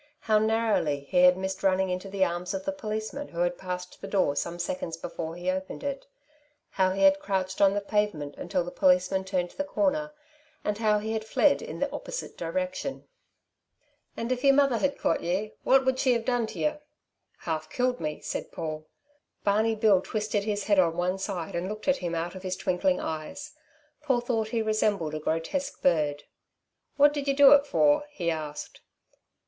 [0.21, 4.01] How narrowly he had missed running into the arms of the policeman who had passed
[4.01, 6.07] the door some seconds before he opened it.
[6.71, 10.11] How he had crouched on the pavement until the policeman turned the corner,
[10.63, 13.07] and how he had fled in the opposite direction.
[14.17, 16.81] "And if yer mother had caught ye, what would she have done to yer?"
[17.41, 18.87] "Half killed me," said Paul.
[19.43, 22.57] Barney Bill twisted his head on one side and looked at him out of his
[22.57, 23.53] twinkling eyes.
[24.01, 26.23] Paul thought he resembled a grotesque bird.
[26.97, 28.81] "Wot did yer do it for?" he asked.